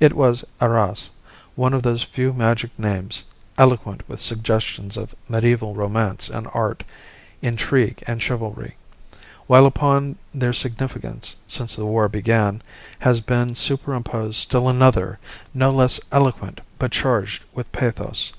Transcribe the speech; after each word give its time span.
It 0.00 0.14
was 0.14 0.44
Arras, 0.60 1.10
one 1.54 1.72
of 1.74 1.84
those 1.84 2.02
few 2.02 2.32
magic 2.32 2.76
names, 2.76 3.22
eloquent 3.56 4.02
with 4.08 4.18
suggestions 4.18 4.96
of 4.96 5.14
mediaeval 5.28 5.76
romance 5.76 6.28
and 6.28 6.48
art, 6.52 6.82
intrigue 7.40 8.02
and 8.04 8.20
chivalry; 8.20 8.74
while 9.46 9.66
upon 9.66 10.18
their 10.34 10.52
significance, 10.52 11.36
since 11.46 11.76
the 11.76 11.86
war 11.86 12.08
began, 12.08 12.64
has 12.98 13.20
been 13.20 13.54
superimposed 13.54 14.34
still 14.34 14.68
another, 14.68 15.20
no 15.54 15.70
less 15.70 16.00
eloquent 16.10 16.60
but 16.80 16.90
charged 16.90 17.44
with 17.54 17.70
pathos. 17.70 18.32